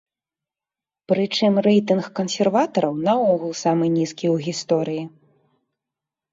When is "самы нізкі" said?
3.63-4.27